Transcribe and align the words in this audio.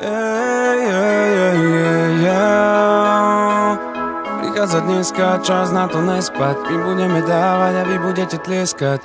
Yeah. 0.00 0.80
Prichádza 4.40 4.80
dneska 4.80 5.44
čas 5.44 5.68
na 5.76 5.92
to 5.92 6.00
nespať 6.00 6.56
My 6.72 6.76
budeme 6.88 7.20
dávať 7.20 7.74
a 7.80 7.82
vy 7.84 7.96
budete 8.00 8.40
tlieskať 8.40 9.04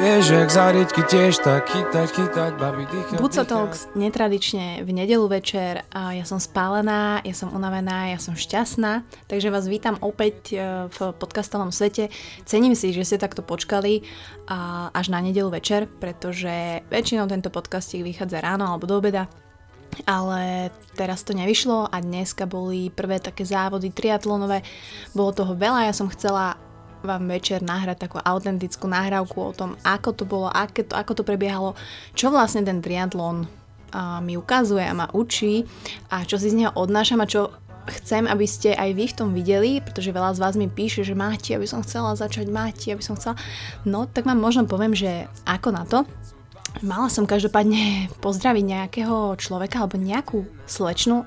Vieš, 0.00 0.24
jak 0.32 0.48
záriedky 0.48 1.04
tiež 1.04 1.44
tak 1.44 1.68
chytať, 1.68 2.08
chytať, 2.08 2.52
babi, 2.56 2.88
dýchať, 2.88 3.20
Buca 3.20 3.44
Talks 3.44 3.92
netradične 3.92 4.80
v 4.80 4.90
nedelu 4.96 5.28
večer 5.28 5.84
a 5.92 6.16
ja 6.16 6.24
som 6.24 6.40
spálená, 6.40 7.20
ja 7.20 7.36
som 7.36 7.52
unavená, 7.52 8.10
ja 8.10 8.18
som 8.18 8.32
šťastná, 8.34 9.04
takže 9.28 9.52
vás 9.54 9.70
vítam 9.70 9.94
opäť 10.02 10.50
e, 10.50 10.90
v 10.90 10.98
podcastovom 11.14 11.70
svete. 11.70 12.10
Cením 12.42 12.74
si, 12.74 12.90
že 12.90 13.06
ste 13.06 13.22
takto 13.22 13.46
počkali 13.46 14.02
až 14.90 15.06
na 15.14 15.22
nedelu 15.22 15.52
večer, 15.52 15.86
pretože 15.86 16.82
väčšinou 16.90 17.30
tento 17.30 17.54
podcastík 17.54 18.02
vychádza 18.02 18.42
ráno 18.42 18.66
alebo 18.66 18.90
do 18.90 18.98
obeda, 18.98 19.30
ale 20.02 20.74
teraz 20.98 21.22
to 21.22 21.32
nevyšlo 21.32 21.86
a 21.86 21.96
dneska 22.02 22.44
boli 22.50 22.90
prvé 22.90 23.22
také 23.22 23.46
závody 23.46 23.94
triatlonové, 23.94 24.66
bolo 25.14 25.30
toho 25.30 25.54
veľa, 25.54 25.86
ja 25.86 25.94
som 25.94 26.10
chcela 26.10 26.58
vám 27.04 27.28
večer 27.28 27.60
nahrať 27.60 28.08
takú 28.08 28.16
autentickú 28.18 28.88
nahrávku 28.88 29.36
o 29.36 29.52
tom, 29.52 29.76
ako 29.84 30.10
to 30.16 30.24
bolo, 30.24 30.48
aké 30.48 30.88
to, 30.88 30.96
ako 30.96 31.20
to 31.20 31.22
prebiehalo, 31.22 31.76
čo 32.16 32.32
vlastne 32.32 32.64
ten 32.64 32.80
triatlon 32.80 33.44
uh, 33.44 34.18
mi 34.24 34.40
ukazuje 34.40 34.82
a 34.82 34.96
ma 34.96 35.06
učí 35.12 35.68
a 36.08 36.24
čo 36.24 36.40
si 36.40 36.48
z 36.48 36.64
neho 36.64 36.72
odnášam 36.72 37.20
a 37.20 37.28
čo 37.28 37.52
chcem, 37.84 38.24
aby 38.24 38.48
ste 38.48 38.72
aj 38.72 38.90
vy 38.96 39.04
v 39.12 39.16
tom 39.16 39.28
videli, 39.36 39.84
pretože 39.84 40.08
veľa 40.08 40.32
z 40.32 40.40
vás 40.40 40.54
mi 40.56 40.72
píše, 40.72 41.04
že 41.04 41.12
máte, 41.12 41.52
aby 41.52 41.68
som 41.68 41.84
chcela 41.84 42.16
začať, 42.16 42.48
máte, 42.48 42.88
aby 42.88 43.04
som 43.04 43.12
chcela. 43.20 43.36
No, 43.84 44.08
tak 44.08 44.24
vám 44.24 44.40
možno 44.40 44.64
poviem, 44.64 44.96
že 44.96 45.28
ako 45.44 45.68
na 45.68 45.84
to. 45.84 46.08
Mala 46.82 47.06
som 47.06 47.28
každopádne 47.28 48.10
pozdraviť 48.18 48.64
nejakého 48.64 49.38
človeka 49.38 49.84
alebo 49.84 50.00
nejakú 50.00 50.48
slečnu, 50.66 51.22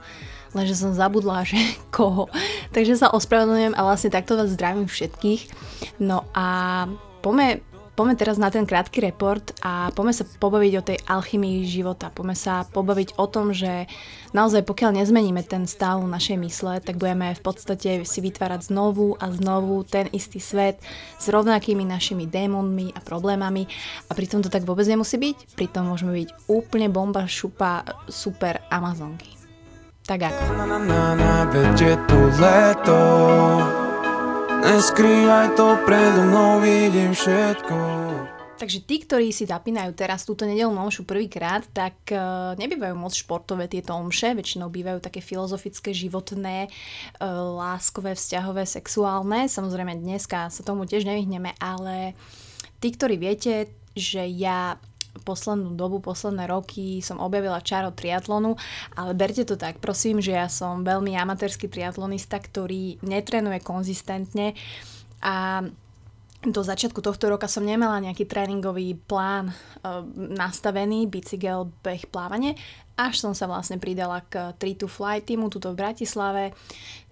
lenže 0.52 0.76
som 0.76 0.92
zabudla, 0.92 1.46
že 1.50 1.60
koho. 1.94 2.28
Takže 2.76 3.00
sa 3.00 3.14
ospravedlňujem 3.14 3.78
a 3.78 3.82
vlastne 3.86 4.12
takto 4.12 4.36
vás 4.36 4.52
zdravím 4.52 4.90
všetkých. 4.90 5.48
No 6.04 6.28
a 6.36 6.86
poďme, 7.24 7.64
poďme 7.98 8.14
teraz 8.14 8.38
na 8.38 8.54
ten 8.54 8.70
krátky 8.70 9.02
report 9.02 9.58
a 9.66 9.90
poďme 9.90 10.14
sa 10.14 10.24
pobaviť 10.24 10.74
o 10.78 10.86
tej 10.86 10.98
alchymii 11.10 11.66
života. 11.66 12.14
Poďme 12.14 12.38
sa 12.38 12.62
pobaviť 12.70 13.18
o 13.18 13.26
tom, 13.26 13.58
že 13.58 13.90
naozaj 14.38 14.62
pokiaľ 14.70 15.02
nezmeníme 15.02 15.42
ten 15.42 15.66
stav 15.66 15.98
našej 16.06 16.38
mysle, 16.38 16.78
tak 16.78 17.02
budeme 17.02 17.34
v 17.34 17.42
podstate 17.42 18.06
si 18.06 18.20
vytvárať 18.22 18.70
znovu 18.70 19.18
a 19.18 19.34
znovu 19.34 19.82
ten 19.82 20.06
istý 20.14 20.38
svet 20.38 20.78
s 21.18 21.26
rovnakými 21.26 21.82
našimi 21.82 22.30
démonmi 22.30 22.94
a 22.94 23.02
problémami 23.02 23.66
a 24.08 24.12
pritom 24.14 24.46
to 24.46 24.54
tak 24.54 24.62
vôbec 24.62 24.86
nemusí 24.86 25.18
byť. 25.18 25.58
Pritom 25.58 25.90
môžeme 25.90 26.14
byť 26.14 26.54
úplne 26.54 26.94
bomba, 26.94 27.26
šupa, 27.26 27.82
super 28.06 28.62
Amazonky. 28.70 29.34
Tak 30.06 30.22
ako? 30.22 30.42
Na, 30.54 30.66
na, 30.70 30.80
na, 30.80 31.02
na, 31.18 31.34
leto 32.40 33.87
Neskrývaj 34.68 35.56
to 35.56 35.80
predo 35.88 36.28
mnou, 36.28 36.60
vidím 36.60 37.16
všetko 37.16 37.76
Takže 38.58 38.90
tí, 38.90 39.06
ktorí 39.06 39.30
si 39.30 39.46
zapínajú 39.46 39.94
teraz 39.94 40.26
túto 40.26 40.42
nedelnú 40.44 40.90
omšu 40.90 41.06
prvýkrát, 41.06 41.62
tak 41.70 41.94
uh, 42.10 42.58
nebývajú 42.58 42.98
moc 42.98 43.14
športové 43.14 43.70
tieto 43.70 43.94
omše, 43.94 44.34
väčšinou 44.34 44.74
bývajú 44.74 44.98
také 44.98 45.22
filozofické, 45.22 45.94
životné, 45.94 46.66
uh, 46.66 47.54
láskové, 47.54 48.18
vzťahové, 48.18 48.66
sexuálne. 48.66 49.46
Samozrejme 49.46 50.02
dneska 50.02 50.50
sa 50.50 50.62
tomu 50.66 50.90
tiež 50.90 51.06
nevyhneme, 51.06 51.54
ale 51.62 52.18
tí, 52.82 52.90
ktorí 52.90 53.22
viete, 53.22 53.70
že 53.94 54.26
ja 54.26 54.82
poslednú 55.22 55.74
dobu, 55.74 56.02
posledné 56.02 56.50
roky 56.50 57.00
som 57.02 57.22
objavila 57.22 57.64
čaro 57.64 57.94
triatlonu, 57.94 58.58
ale 58.94 59.12
berte 59.18 59.46
to 59.48 59.56
tak, 59.56 59.82
prosím, 59.82 60.22
že 60.22 60.36
ja 60.36 60.48
som 60.50 60.86
veľmi 60.86 61.16
amatérsky 61.18 61.70
triatlonista, 61.70 62.38
ktorý 62.42 63.02
netrenuje 63.02 63.60
konzistentne 63.62 64.58
a 65.22 65.66
do 66.46 66.62
začiatku 66.62 67.02
tohto 67.02 67.34
roka 67.34 67.50
som 67.50 67.66
nemala 67.66 67.98
nejaký 67.98 68.30
tréningový 68.30 68.94
plán 69.10 69.50
e, 69.50 69.54
nastavený, 70.38 71.10
bicykel, 71.10 71.74
beh, 71.82 72.08
plávanie, 72.14 72.54
až 72.94 73.26
som 73.26 73.34
sa 73.34 73.50
vlastne 73.50 73.82
pridala 73.82 74.22
k 74.30 74.54
3 74.54 74.86
to 74.86 74.88
Fly 74.88 75.26
týmu 75.26 75.50
tuto 75.50 75.74
v 75.74 75.82
Bratislave, 75.82 76.54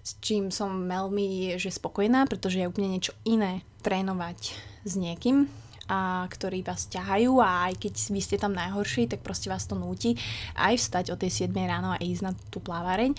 s 0.05 0.13
čím 0.21 0.53
som 0.53 0.85
veľmi 0.85 1.57
že 1.57 1.73
spokojná, 1.73 2.29
pretože 2.29 2.61
je 2.61 2.69
úplne 2.69 2.93
niečo 2.93 3.17
iné 3.25 3.65
trénovať 3.81 4.53
s 4.85 4.93
niekým, 4.93 5.49
a 5.85 6.25
ktorí 6.25 6.65
vás 6.65 6.89
ťahajú 6.89 7.37
a 7.41 7.69
aj 7.71 7.73
keď 7.77 7.93
vy 8.09 8.21
ste 8.21 8.37
tam 8.41 8.57
najhorší, 8.57 9.05
tak 9.09 9.21
proste 9.21 9.49
vás 9.53 9.69
to 9.69 9.77
núti 9.77 10.17
aj 10.57 10.81
vstať 10.81 11.13
o 11.13 11.19
tej 11.19 11.47
7 11.47 11.53
ráno 11.53 11.93
a 11.93 12.01
ísť 12.01 12.23
na 12.25 12.31
tú 12.49 12.57
plávareň. 12.61 13.13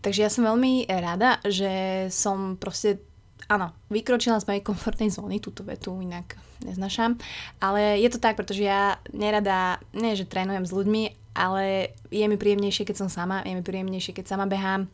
Takže 0.00 0.22
ja 0.22 0.30
som 0.30 0.46
veľmi 0.46 0.86
rada, 0.86 1.42
že 1.42 2.06
som 2.14 2.54
proste 2.56 3.02
áno, 3.50 3.74
vykročila 3.90 4.38
z 4.38 4.46
mojej 4.48 4.62
komfortnej 4.62 5.10
zóny, 5.10 5.42
túto 5.42 5.66
vetu 5.66 5.98
inak 5.98 6.38
neznašam, 6.62 7.18
ale 7.58 7.98
je 7.98 8.08
to 8.08 8.22
tak, 8.22 8.38
pretože 8.38 8.62
ja 8.62 9.02
nerada, 9.10 9.82
nie 9.90 10.14
že 10.14 10.30
trénujem 10.30 10.62
s 10.62 10.72
ľuďmi, 10.72 11.02
ale 11.34 11.96
je 12.12 12.24
mi 12.28 12.36
príjemnejšie, 12.38 12.86
keď 12.86 12.96
som 13.02 13.08
sama, 13.10 13.42
je 13.42 13.56
mi 13.56 13.64
príjemnejšie, 13.64 14.14
keď 14.14 14.24
sama 14.36 14.46
behám, 14.46 14.86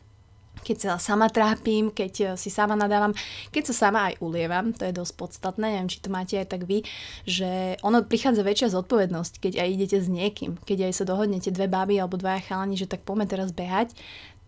keď 0.61 0.77
sa 0.77 0.91
sama 1.01 1.31
trápim, 1.31 1.89
keď 1.89 2.13
eh, 2.21 2.27
si 2.35 2.49
sama 2.51 2.75
nadávam, 2.75 3.15
keď 3.49 3.73
sa 3.73 3.87
sama 3.87 4.11
aj 4.11 4.21
ulievam, 4.23 4.71
to 4.75 4.85
je 4.85 4.93
dosť 4.93 5.13
podstatné, 5.17 5.79
neviem, 5.79 5.89
či 5.89 5.99
to 6.03 6.09
máte 6.11 6.35
aj 6.35 6.47
tak 6.51 6.67
vy, 6.67 6.85
že 7.23 7.79
ono 7.81 8.03
prichádza 8.05 8.45
väčšia 8.45 8.75
zodpovednosť, 8.75 9.33
keď 9.41 9.53
aj 9.63 9.69
idete 9.69 9.97
s 9.99 10.07
niekým, 10.07 10.59
keď 10.63 10.91
aj 10.91 10.93
sa 10.99 11.03
dohodnete 11.07 11.49
dve 11.49 11.71
baby 11.71 11.97
alebo 11.97 12.19
dvaja 12.19 12.43
chalani, 12.43 12.75
že 12.75 12.89
tak 12.89 13.03
poďme 13.03 13.25
teraz 13.25 13.55
behať, 13.55 13.95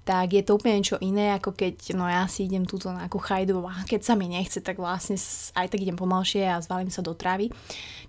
tak 0.01 0.33
je 0.33 0.41
to 0.41 0.57
úplne 0.57 0.81
niečo 0.81 0.97
iné, 0.97 1.37
ako 1.37 1.53
keď 1.53 1.93
no 1.93 2.09
ja 2.09 2.25
si 2.25 2.49
idem 2.49 2.65
túto 2.65 2.89
na 2.89 3.05
chajdu 3.05 3.61
a 3.69 3.85
keď 3.85 4.01
sa 4.01 4.13
mi 4.17 4.25
nechce, 4.25 4.57
tak 4.57 4.81
vlastne 4.81 5.13
aj 5.53 5.67
tak 5.69 5.79
idem 5.79 5.93
pomalšie 5.93 6.41
a 6.49 6.57
zvalím 6.57 6.89
sa 6.89 7.05
do 7.05 7.13
trávy. 7.13 7.53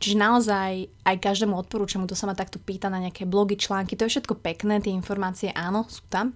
Čiže 0.01 0.17
naozaj 0.17 0.89
aj 1.05 1.17
každému 1.21 1.53
odporúčam, 1.53 2.09
kto 2.09 2.17
sa 2.17 2.25
ma 2.25 2.35
takto 2.35 2.57
pýta 2.57 2.89
na 2.89 2.97
nejaké 2.97 3.29
blogy, 3.29 3.61
články, 3.61 3.93
to 3.93 4.09
je 4.09 4.19
všetko 4.19 4.41
pekné, 4.41 4.81
tie 4.81 4.97
informácie 4.97 5.53
áno, 5.53 5.85
sú 5.85 6.01
tam, 6.09 6.33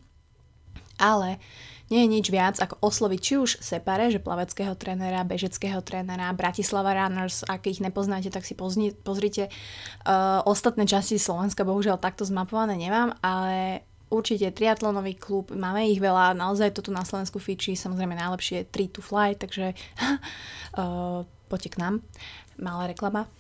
ale 0.96 1.38
nie 1.86 2.02
je 2.02 2.12
nič 2.18 2.26
viac 2.34 2.58
ako 2.58 2.82
osloviť 2.82 3.20
či 3.22 3.34
už 3.38 3.50
Separe, 3.62 4.10
že 4.10 4.18
plaveckého 4.18 4.74
trénera, 4.74 5.22
bežeckého 5.22 5.78
trénera, 5.86 6.34
Bratislava 6.34 6.90
Runners, 6.90 7.46
ak 7.46 7.70
ich 7.70 7.78
nepoznáte, 7.78 8.26
tak 8.34 8.42
si 8.42 8.58
pozni, 8.58 8.90
pozrite. 8.90 9.54
Uh, 10.02 10.42
ostatné 10.50 10.82
časti 10.82 11.14
Slovenska 11.14 11.62
bohužiaľ 11.62 12.02
takto 12.02 12.26
zmapované 12.26 12.74
nemám, 12.74 13.14
ale 13.22 13.86
určite 14.10 14.50
triatlonový 14.50 15.14
klub, 15.14 15.54
máme 15.54 15.86
ich 15.86 16.02
veľa, 16.02 16.34
naozaj 16.34 16.74
to 16.74 16.82
tu 16.82 16.90
na 16.90 17.06
Slovensku 17.06 17.38
fičí, 17.38 17.78
samozrejme 17.78 18.18
najlepšie 18.18 18.66
3 18.66 18.94
to 18.94 19.00
fly, 19.02 19.38
takže 19.38 19.78
uh, 20.74 21.22
poďte 21.50 21.70
k 21.70 21.78
nám, 21.78 21.94
malá 22.58 22.90
reklama. 22.90 23.30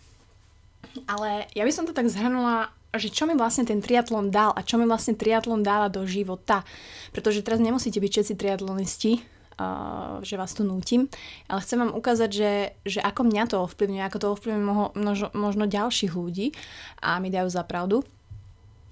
Ale 1.10 1.50
ja 1.50 1.66
by 1.66 1.72
som 1.74 1.82
to 1.82 1.90
tak 1.90 2.06
zhrnula 2.06 2.70
že 2.96 3.12
čo 3.12 3.24
mi 3.28 3.36
vlastne 3.38 3.68
ten 3.68 3.80
triatlon 3.80 4.28
dal 4.32 4.52
a 4.52 4.60
čo 4.60 4.80
mi 4.80 4.84
vlastne 4.84 5.14
triatlon 5.16 5.62
dáva 5.62 5.88
do 5.88 6.04
života. 6.04 6.66
Pretože 7.12 7.44
teraz 7.44 7.62
nemusíte 7.62 8.00
byť 8.00 8.10
všetci 8.12 8.34
triatlonisti, 8.34 9.12
uh, 9.60 10.20
že 10.20 10.36
vás 10.36 10.52
tu 10.52 10.62
nútim, 10.64 11.08
ale 11.48 11.60
chcem 11.64 11.80
vám 11.80 11.92
ukázať, 11.96 12.30
že, 12.30 12.52
že 12.84 13.00
ako 13.00 13.28
mňa 13.28 13.44
to 13.48 13.56
ovplyvňuje, 13.64 14.02
ako 14.04 14.18
to 14.20 14.28
ovplyvňuje 14.36 14.64
možno, 14.96 15.28
možno 15.32 15.64
ďalších 15.64 16.12
ľudí 16.12 16.52
a 17.00 17.20
mi 17.20 17.32
dajú 17.32 17.48
za 17.48 17.64
pravdu. 17.64 18.04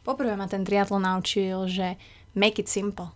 Poprvé 0.05 0.37
ma 0.37 0.45
ten 0.45 0.69
triatlon 0.69 1.05
naučil, 1.05 1.65
že 1.65 1.97
make 2.37 2.61
it 2.61 2.69
simple. 2.69 3.09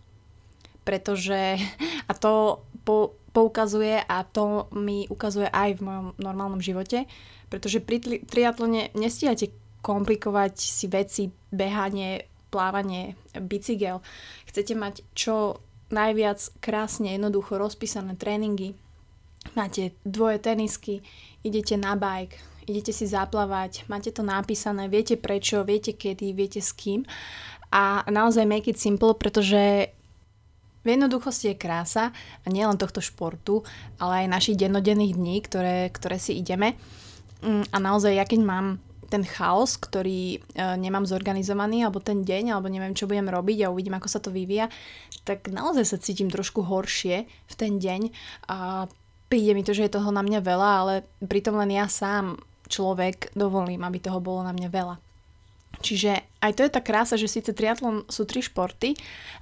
Pretože, 0.89 1.61
a 2.09 2.13
to 2.17 2.65
po, 2.89 3.13
poukazuje 3.37 4.01
a 4.01 4.25
to 4.25 4.73
mi 4.73 5.05
ukazuje 5.13 5.53
aj 5.53 5.77
v 5.77 5.85
mojom 5.85 6.07
normálnom 6.17 6.65
živote, 6.65 7.05
pretože 7.53 7.85
pri 7.85 8.01
triatlone 8.25 8.93
nestíhate 8.97 9.53
komplikovať 9.81 10.55
si 10.59 10.87
veci, 10.91 11.31
behanie, 11.53 12.27
plávanie, 12.49 13.15
bicykel. 13.37 14.01
Chcete 14.49 14.75
mať 14.75 15.05
čo 15.13 15.61
najviac 15.89 16.39
krásne, 16.61 17.17
jednoducho 17.17 17.57
rozpísané 17.57 18.17
tréningy. 18.17 18.77
Máte 19.57 19.97
dvoje 20.05 20.43
tenisky, 20.43 21.01
idete 21.41 21.81
na 21.81 21.97
bike, 21.97 22.37
idete 22.69 22.93
si 22.93 23.09
zaplávať, 23.09 23.89
máte 23.89 24.13
to 24.13 24.21
napísané, 24.21 24.93
viete 24.93 25.17
prečo, 25.17 25.65
viete 25.65 25.97
kedy, 25.97 26.37
viete 26.37 26.61
s 26.61 26.77
kým. 26.77 27.09
A 27.73 28.05
naozaj 28.09 28.49
make 28.49 28.69
it 28.69 28.81
simple, 28.81 29.17
pretože 29.17 29.93
v 30.85 30.87
jednoduchosti 30.87 31.53
je 31.53 31.61
krása 31.61 32.05
a 32.17 32.47
nielen 32.49 32.81
tohto 32.81 33.05
športu, 33.05 33.65
ale 34.01 34.25
aj 34.25 34.33
našich 34.33 34.57
dennodenných 34.57 35.17
dní, 35.17 35.37
ktoré, 35.45 35.93
ktoré 35.93 36.17
si 36.17 36.37
ideme. 36.37 36.81
Mm, 37.45 37.69
a 37.73 37.77
naozaj 37.77 38.13
ja 38.17 38.25
keď 38.25 38.41
mám 38.41 38.67
ten 39.09 39.25
chaos, 39.25 39.81
ktorý 39.81 40.39
uh, 40.39 40.77
nemám 40.77 41.09
zorganizovaný, 41.09 41.89
alebo 41.89 41.99
ten 41.99 42.23
deň, 42.23 42.55
alebo 42.55 42.69
neviem, 42.69 42.93
čo 42.93 43.09
budem 43.09 43.29
robiť 43.29 43.65
a 43.65 43.73
uvidím, 43.73 43.97
ako 43.97 44.09
sa 44.09 44.21
to 44.21 44.29
vyvíja, 44.29 44.69
tak 45.25 45.49
naozaj 45.49 45.85
sa 45.85 45.99
cítim 46.01 46.29
trošku 46.29 46.65
horšie 46.65 47.25
v 47.25 47.55
ten 47.57 47.81
deň 47.81 48.13
a 48.49 48.89
príde 49.29 49.53
mi 49.53 49.65
to, 49.65 49.77
že 49.77 49.89
je 49.89 49.97
toho 50.01 50.09
na 50.09 50.25
mňa 50.25 50.41
veľa, 50.41 50.71
ale 50.85 50.95
pritom 51.21 51.57
len 51.61 51.73
ja 51.73 51.89
sám 51.89 52.41
človek 52.69 53.33
dovolím, 53.37 53.85
aby 53.85 54.01
toho 54.01 54.21
bolo 54.21 54.45
na 54.45 54.53
mňa 54.53 54.69
veľa. 54.69 54.97
Čiže 55.79 56.43
aj 56.43 56.53
to 56.59 56.65
je 56.65 56.75
tá 56.75 56.81
krása, 56.83 57.15
že 57.15 57.31
síce 57.31 57.53
triatlon 57.53 58.09
sú 58.09 58.25
tri 58.25 58.43
športy, 58.43 58.97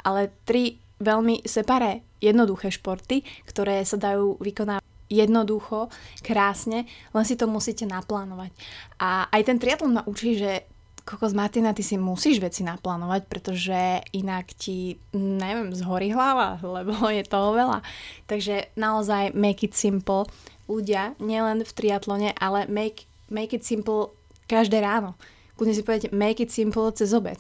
ale 0.05 0.35
tri 0.45 0.79
veľmi 1.01 1.45
separé, 1.45 2.03
jednoduché 2.21 2.73
športy, 2.73 3.25
ktoré 3.49 3.85
sa 3.85 4.01
dajú 4.01 4.41
vykonávať 4.41 4.86
jednoducho, 5.09 5.89
krásne, 6.23 6.87
len 7.15 7.25
si 7.25 7.39
to 7.39 7.47
musíte 7.47 7.87
naplánovať. 7.87 8.51
A 8.99 9.31
aj 9.31 9.43
ten 9.47 9.59
triatlon 9.59 9.95
ma 9.95 10.03
učí, 10.07 10.39
že 10.39 10.67
kokos 11.07 11.39
Martina, 11.39 11.71
ty 11.71 11.87
si 11.87 11.95
musíš 11.95 12.43
veci 12.43 12.67
naplánovať, 12.67 13.31
pretože 13.31 14.03
inak 14.11 14.51
ti, 14.59 14.99
neviem, 15.15 15.71
zhorí 15.71 16.11
hlava, 16.11 16.59
lebo 16.59 16.99
je 17.17 17.23
toho 17.23 17.55
veľa. 17.55 17.81
Takže 18.27 18.75
naozaj 18.75 19.33
make 19.39 19.63
it 19.63 19.79
simple. 19.79 20.27
Ľudia, 20.67 21.15
nielen 21.23 21.63
v 21.63 21.71
triatlone, 21.71 22.35
ale 22.35 22.67
make, 22.67 23.07
make 23.31 23.55
it 23.55 23.63
simple 23.63 24.11
každé 24.51 24.83
ráno. 24.83 25.15
Kľudne 25.55 25.79
si 25.79 25.87
povedete 25.87 26.11
make 26.11 26.43
it 26.43 26.51
simple 26.51 26.91
cez 26.91 27.15
obed. 27.15 27.39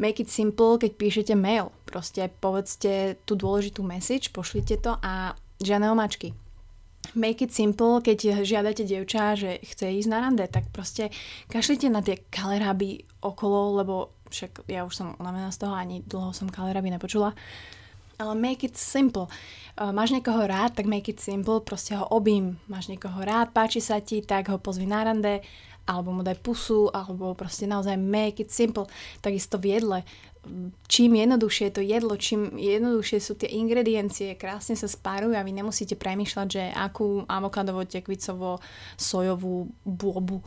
Make 0.00 0.24
it 0.24 0.32
simple, 0.32 0.80
keď 0.80 0.96
píšete 0.96 1.34
mail. 1.36 1.68
Proste 1.84 2.32
povedzte 2.40 3.20
tú 3.28 3.36
dôležitú 3.36 3.84
message, 3.84 4.32
pošlite 4.32 4.80
to 4.80 4.96
a 5.04 5.36
žiadne 5.60 5.92
omačky 5.92 6.32
make 7.14 7.42
it 7.44 7.52
simple, 7.52 8.00
keď 8.00 8.46
žiadate 8.46 8.86
dievča, 8.86 9.34
že 9.34 9.58
chce 9.62 9.90
ísť 10.02 10.08
na 10.08 10.18
rande, 10.22 10.44
tak 10.48 10.70
proste 10.70 11.10
kašlite 11.50 11.90
na 11.90 12.00
tie 12.00 12.22
kaleraby 12.30 13.04
okolo, 13.20 13.82
lebo 13.82 13.94
však 14.32 14.64
ja 14.70 14.88
už 14.88 14.94
som 14.96 15.08
unavená 15.20 15.52
z 15.52 15.60
toho, 15.60 15.74
ani 15.76 16.00
dlho 16.02 16.32
som 16.32 16.48
kaleraby 16.48 16.88
nepočula. 16.88 17.36
Ale 18.16 18.32
make 18.38 18.64
it 18.64 18.78
simple. 18.78 19.26
Uh, 19.74 19.90
máš 19.90 20.14
niekoho 20.14 20.46
rád, 20.46 20.78
tak 20.78 20.86
make 20.86 21.10
it 21.10 21.18
simple, 21.18 21.60
proste 21.60 21.98
ho 21.98 22.06
obím. 22.08 22.56
Máš 22.70 22.88
niekoho 22.88 23.18
rád, 23.24 23.50
páči 23.50 23.82
sa 23.82 23.98
ti, 24.00 24.22
tak 24.22 24.48
ho 24.48 24.56
pozvi 24.62 24.86
na 24.86 25.04
rande, 25.04 25.42
alebo 25.88 26.14
mu 26.14 26.22
daj 26.22 26.38
pusu, 26.38 26.86
alebo 26.94 27.34
proste 27.34 27.66
naozaj 27.66 27.98
make 27.98 28.38
it 28.38 28.54
simple. 28.54 28.86
Takisto 29.18 29.58
v 29.58 29.80
jedle 29.80 29.98
čím 30.90 31.14
jednoduchšie 31.14 31.70
je 31.70 31.74
to 31.74 31.82
jedlo, 31.82 32.14
čím 32.18 32.58
jednoduchšie 32.58 33.18
sú 33.22 33.38
tie 33.38 33.50
ingrediencie, 33.54 34.34
krásne 34.34 34.74
sa 34.74 34.90
spárujú 34.90 35.38
a 35.38 35.46
vy 35.46 35.54
nemusíte 35.54 35.94
premýšľať, 35.94 36.48
že 36.50 36.64
akú 36.74 37.22
avokadovo, 37.30 37.86
tekvicovo, 37.86 38.58
sojovú 38.98 39.70
bobu 39.86 40.42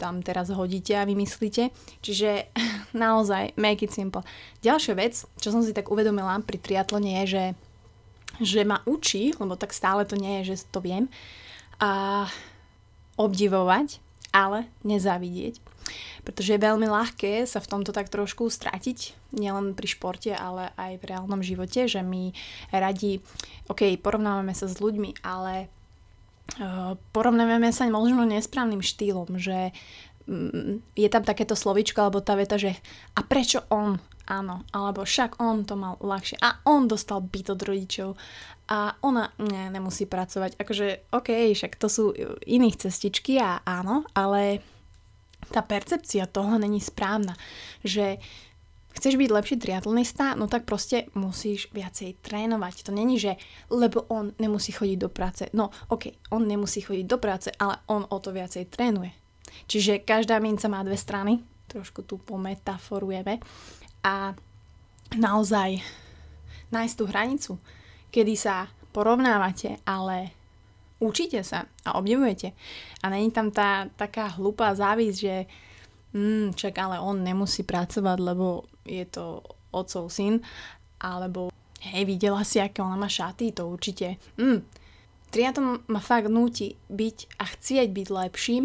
tam 0.00 0.24
teraz 0.24 0.48
hodíte 0.48 0.96
a 0.96 1.04
vymyslíte. 1.04 1.68
Čiže 2.00 2.48
naozaj 2.96 3.52
make 3.60 3.84
it 3.84 3.92
simple. 3.92 4.24
Ďalšia 4.64 4.94
vec, 4.96 5.14
čo 5.36 5.48
som 5.52 5.60
si 5.60 5.76
tak 5.76 5.92
uvedomila 5.92 6.40
pri 6.40 6.56
triatlone 6.56 7.20
je, 7.20 7.24
že, 7.28 7.44
že 8.40 8.60
ma 8.64 8.80
učí, 8.88 9.36
lebo 9.36 9.60
tak 9.60 9.76
stále 9.76 10.08
to 10.08 10.16
nie 10.16 10.40
je, 10.40 10.56
že 10.56 10.64
to 10.72 10.80
viem, 10.80 11.12
a 11.76 12.24
obdivovať, 13.20 14.00
ale 14.30 14.70
nezávidieť 14.86 15.58
pretože 16.22 16.54
je 16.54 16.60
veľmi 16.60 16.86
ľahké 16.86 17.44
sa 17.48 17.58
v 17.58 17.70
tomto 17.70 17.90
tak 17.90 18.12
trošku 18.12 18.48
stratiť, 18.48 19.32
nielen 19.34 19.72
pri 19.72 19.88
športe, 19.88 20.32
ale 20.32 20.72
aj 20.76 21.00
v 21.00 21.06
reálnom 21.08 21.40
živote, 21.40 21.88
že 21.88 22.04
my 22.04 22.36
radi, 22.70 23.24
ok, 23.66 23.96
porovnávame 23.98 24.52
sa 24.52 24.68
s 24.68 24.78
ľuďmi, 24.78 25.24
ale 25.24 25.66
uh, 26.60 26.94
porovnávame 27.10 27.72
sa 27.72 27.88
možno 27.88 28.28
nesprávnym 28.28 28.84
štýlom, 28.84 29.40
že 29.40 29.72
um, 30.28 30.84
je 30.94 31.08
tam 31.08 31.24
takéto 31.24 31.56
slovičko 31.56 32.04
alebo 32.04 32.22
tá 32.22 32.36
veta, 32.36 32.60
že 32.60 32.76
a 33.16 33.20
prečo 33.24 33.64
on? 33.72 33.98
Áno, 34.28 34.62
alebo 34.70 35.02
však 35.02 35.40
on 35.40 35.64
to 35.66 35.74
mal 35.74 35.98
ľahšie 35.98 36.38
a 36.38 36.62
on 36.68 36.86
dostal 36.86 37.18
byt 37.24 37.50
od 37.50 37.60
rodičov 37.66 38.10
a 38.70 38.94
ona 39.02 39.34
ne, 39.42 39.74
nemusí 39.74 40.06
pracovať. 40.06 40.54
Akože, 40.54 41.10
OK, 41.10 41.50
však 41.50 41.74
to 41.74 41.90
sú 41.90 42.14
iných 42.46 42.86
cestičky 42.86 43.42
a 43.42 43.58
áno, 43.66 44.06
ale 44.14 44.62
tá 45.50 45.66
percepcia 45.66 46.30
toho 46.30 46.54
není 46.62 46.78
správna. 46.78 47.34
Že 47.82 48.22
chceš 48.94 49.18
byť 49.18 49.30
lepší 49.34 49.56
triatlonista, 49.58 50.38
no 50.38 50.46
tak 50.46 50.62
proste 50.62 51.10
musíš 51.18 51.66
viacej 51.74 52.22
trénovať. 52.22 52.86
To 52.86 52.94
není, 52.94 53.18
že 53.18 53.34
lebo 53.66 54.06
on 54.06 54.30
nemusí 54.38 54.70
chodiť 54.70 54.98
do 55.02 55.10
práce. 55.10 55.50
No, 55.50 55.74
ok, 55.90 56.30
on 56.30 56.46
nemusí 56.46 56.86
chodiť 56.86 57.06
do 57.10 57.18
práce, 57.18 57.50
ale 57.58 57.82
on 57.90 58.06
o 58.06 58.16
to 58.22 58.30
viacej 58.30 58.70
trénuje. 58.70 59.10
Čiže 59.66 60.06
každá 60.06 60.38
minca 60.38 60.70
má 60.70 60.78
dve 60.86 60.94
strany, 60.94 61.42
trošku 61.66 62.06
tu 62.06 62.22
pometaforujeme 62.22 63.42
a 64.04 64.32
naozaj 65.16 65.82
nájsť 66.70 66.94
tú 66.96 67.04
hranicu, 67.10 67.52
kedy 68.14 68.34
sa 68.38 68.70
porovnávate, 68.94 69.82
ale 69.86 70.34
učíte 71.02 71.42
sa 71.42 71.66
a 71.86 71.98
obdivujete. 71.98 72.54
A 73.02 73.10
není 73.10 73.30
tam 73.32 73.50
tá 73.50 73.88
taká 73.96 74.30
hlupá 74.38 74.70
závisť, 74.74 75.16
že 75.16 75.36
mm, 76.14 76.54
čak 76.54 76.78
ale 76.78 77.02
on 77.02 77.22
nemusí 77.22 77.66
pracovať, 77.66 78.18
lebo 78.20 78.68
je 78.86 79.04
to 79.06 79.42
otcov 79.70 80.10
syn, 80.10 80.42
alebo 81.00 81.50
hej, 81.80 82.04
videla 82.04 82.44
si, 82.44 82.60
aké 82.60 82.82
ona 82.82 82.98
má 82.98 83.08
šaty, 83.08 83.54
to 83.54 83.66
určite. 83.66 84.20
Mm. 84.36 84.62
Triatom 85.30 85.86
ma 85.86 86.02
fakt 86.02 86.26
núti 86.26 86.74
byť 86.90 87.38
a 87.38 87.44
chcieť 87.46 87.88
byť 87.94 88.08
lepším 88.10 88.64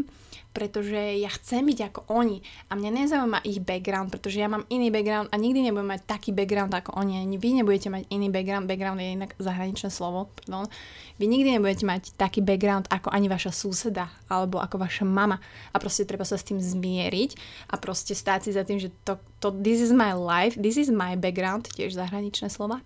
pretože 0.55 1.19
ja 1.19 1.27
chcem 1.35 1.67
byť 1.67 1.79
ako 1.91 1.99
oni. 2.07 2.39
A 2.71 2.79
mňa 2.79 3.03
nezaujíma 3.03 3.43
ich 3.43 3.59
background, 3.59 4.07
pretože 4.07 4.39
ja 4.39 4.47
mám 4.47 4.63
iný 4.71 4.87
background 4.87 5.27
a 5.27 5.35
nikdy 5.35 5.67
nebudem 5.67 5.91
mať 5.91 6.07
taký 6.07 6.31
background 6.31 6.71
ako 6.71 6.95
oni, 6.95 7.19
ani 7.19 7.35
vy 7.35 7.59
nebudete 7.59 7.91
mať 7.91 8.07
iný 8.07 8.31
background, 8.31 8.71
background 8.71 9.03
je 9.03 9.19
inak 9.19 9.35
zahraničné 9.35 9.91
slovo, 9.91 10.31
pardon. 10.39 10.71
Vy 11.19 11.27
nikdy 11.27 11.59
nebudete 11.59 11.83
mať 11.83 12.15
taký 12.15 12.39
background 12.39 12.87
ako 12.87 13.11
ani 13.11 13.27
vaša 13.27 13.51
súseda 13.51 14.07
alebo 14.31 14.63
ako 14.63 14.79
vaša 14.79 15.03
mama. 15.03 15.43
A 15.75 15.79
proste 15.83 16.07
treba 16.07 16.23
sa 16.23 16.39
s 16.39 16.47
tým 16.47 16.63
zmieriť 16.63 17.35
a 17.67 17.75
proste 17.75 18.15
stáť 18.15 18.47
si 18.47 18.51
za 18.55 18.63
tým, 18.63 18.79
že 18.79 18.95
to, 19.03 19.19
to 19.43 19.51
this 19.59 19.83
is 19.83 19.91
my 19.91 20.15
life, 20.15 20.55
this 20.55 20.79
is 20.79 20.87
my 20.87 21.19
background, 21.19 21.67
tiež 21.75 21.91
zahraničné 21.99 22.47
slova. 22.47 22.79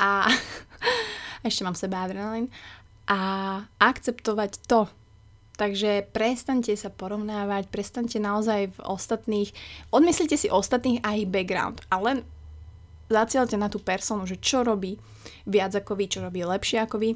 A 0.00 0.32
ešte 1.48 1.68
mám 1.68 1.76
seba 1.76 2.08
adrenalín. 2.08 2.48
A 3.04 3.60
akceptovať 3.76 4.64
to, 4.64 4.88
Takže 5.62 6.10
prestaňte 6.10 6.74
sa 6.74 6.90
porovnávať, 6.90 7.70
prestaňte 7.70 8.18
naozaj 8.18 8.74
v 8.74 8.78
ostatných, 8.82 9.54
odmyslite 9.94 10.34
si 10.34 10.50
ostatných 10.50 10.98
a 11.06 11.14
ich 11.14 11.30
background 11.30 11.86
a 11.86 12.02
len 12.02 12.26
zacielte 13.06 13.54
na 13.54 13.70
tú 13.70 13.78
personu, 13.78 14.26
že 14.26 14.42
čo 14.42 14.66
robí 14.66 14.98
viac 15.46 15.70
ako 15.78 15.94
vy, 15.94 16.10
čo 16.10 16.18
robí 16.18 16.42
lepšie 16.42 16.82
ako 16.82 16.98
vy 16.98 17.10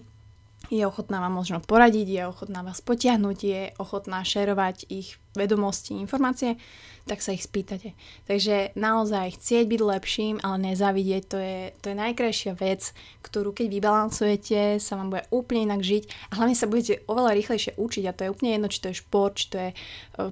je 0.71 0.83
ochotná 0.83 1.23
vám 1.23 1.39
možno 1.39 1.63
poradiť, 1.63 2.07
je 2.09 2.23
ochotná 2.27 2.67
vás 2.67 2.83
potiahnuť, 2.83 3.39
je 3.39 3.63
ochotná 3.79 4.27
šerovať 4.27 4.91
ich 4.91 5.19
vedomosti, 5.37 5.95
informácie, 5.95 6.59
tak 7.07 7.23
sa 7.23 7.31
ich 7.31 7.45
spýtate. 7.45 7.95
Takže 8.27 8.75
naozaj 8.75 9.39
chcieť 9.39 9.65
byť 9.69 9.81
lepším, 9.81 10.35
ale 10.43 10.73
nezavidieť, 10.73 11.23
to 11.29 11.39
je, 11.39 11.59
to 11.79 11.87
je 11.93 11.97
najkrajšia 11.97 12.53
vec, 12.59 12.91
ktorú 13.23 13.55
keď 13.55 13.67
vybalancujete, 13.71 14.83
sa 14.83 14.99
vám 14.99 15.15
bude 15.15 15.25
úplne 15.31 15.71
inak 15.71 15.87
žiť 15.87 16.33
a 16.33 16.43
hlavne 16.43 16.57
sa 16.59 16.67
budete 16.67 17.05
oveľa 17.07 17.37
rýchlejšie 17.37 17.79
učiť 17.79 18.05
a 18.11 18.17
to 18.17 18.25
je 18.27 18.33
úplne 18.33 18.51
jedno, 18.59 18.69
či 18.73 18.83
to 18.83 18.91
je 18.91 19.01
šport, 19.01 19.39
či 19.39 19.47
to 19.53 19.57
je 19.61 19.71
e, 19.71 19.77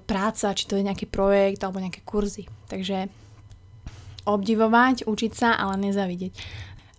práca, 0.03 0.57
či 0.57 0.65
to 0.67 0.75
je 0.75 0.87
nejaký 0.89 1.07
projekt 1.07 1.63
alebo 1.63 1.79
nejaké 1.79 2.03
kurzy. 2.03 2.51
Takže 2.67 3.07
obdivovať, 4.25 5.05
učiť 5.05 5.33
sa, 5.37 5.55
ale 5.55 5.79
nezavidieť. 5.79 6.33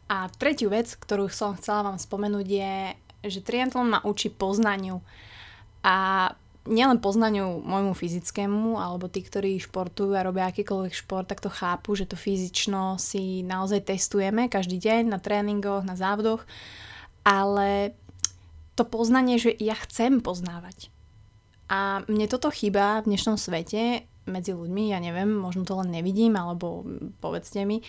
A 0.06 0.30
tretiu 0.30 0.70
vec, 0.70 0.94
ktorú 0.94 1.26
som 1.34 1.58
chcela 1.58 1.82
vám 1.82 1.98
spomenúť 1.98 2.46
je 2.46 2.74
že 3.30 3.46
triatlon 3.46 3.92
ma 3.92 4.00
učí 4.04 4.32
poznaniu. 4.34 5.02
A 5.86 6.30
nielen 6.66 6.98
poznaniu 6.98 7.62
môjmu 7.62 7.94
fyzickému, 7.94 8.82
alebo 8.82 9.06
tí, 9.06 9.22
ktorí 9.22 9.62
športujú 9.62 10.18
a 10.18 10.26
robia 10.26 10.50
akýkoľvek 10.50 10.94
šport, 10.98 11.30
tak 11.30 11.40
to 11.42 11.50
chápu, 11.54 11.94
že 11.94 12.10
to 12.10 12.18
fyzično 12.18 12.98
si 12.98 13.46
naozaj 13.46 13.86
testujeme 13.86 14.50
každý 14.50 14.82
deň 14.82 15.14
na 15.14 15.22
tréningoch, 15.22 15.86
na 15.86 15.94
závodoch, 15.94 16.42
ale 17.22 17.94
to 18.74 18.84
poznanie, 18.84 19.38
že 19.38 19.54
ja 19.54 19.78
chcem 19.78 20.20
poznávať. 20.20 20.90
A 21.70 22.02
mne 22.10 22.26
toto 22.30 22.50
chýba 22.50 23.02
v 23.06 23.14
dnešnom 23.14 23.38
svete 23.38 24.10
medzi 24.26 24.58
ľuďmi, 24.58 24.90
ja 24.90 24.98
neviem, 24.98 25.30
možno 25.30 25.70
to 25.70 25.78
len 25.78 25.94
nevidím, 25.94 26.34
alebo 26.34 26.82
povedzte 27.22 27.62
mi, 27.62 27.86